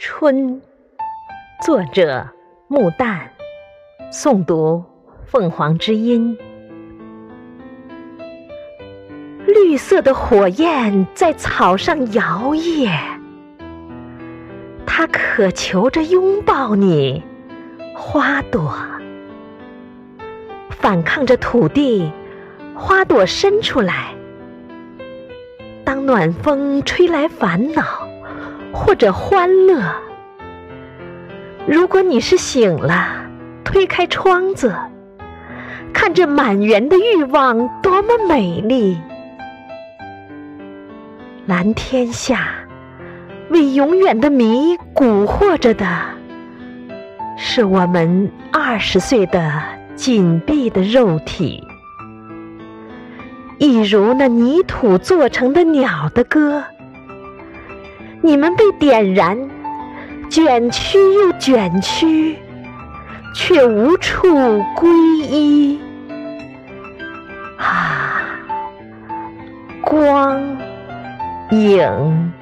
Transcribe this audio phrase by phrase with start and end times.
[0.00, 0.62] 春，
[1.60, 2.24] 作者
[2.68, 3.18] 木旦，
[4.12, 4.84] 诵读
[5.26, 6.38] 凤凰之音。
[9.44, 12.96] 绿色的火焰在草上摇曳，
[14.86, 17.24] 它渴求着拥抱你，
[17.92, 18.72] 花朵
[20.70, 22.08] 反抗着土地，
[22.72, 24.14] 花朵伸出来。
[25.84, 27.82] 当暖风吹来烦恼。
[28.72, 29.82] 或者欢乐。
[31.66, 33.08] 如果你是醒了，
[33.64, 34.74] 推开窗子，
[35.92, 38.98] 看着满园的欲望多么美丽。
[41.46, 42.48] 蓝天下，
[43.50, 45.86] 为永远的谜蛊惑着的，
[47.36, 49.62] 是我们二十岁的
[49.94, 51.62] 紧闭的肉体，
[53.58, 56.62] 一如那泥土做成的鸟的歌。
[58.20, 59.38] 你们被点燃，
[60.28, 62.36] 卷曲又卷曲，
[63.34, 65.80] 却无处归依。
[67.56, 68.22] 啊，
[69.80, 70.40] 光、
[71.50, 72.32] 影、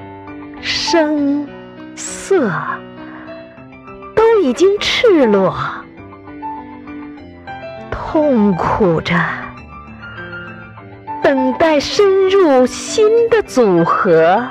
[0.61, 1.47] 声、
[1.95, 2.51] 色，
[4.15, 5.55] 都已经赤裸，
[7.91, 9.15] 痛苦着，
[11.23, 14.43] 等待深入新的组合。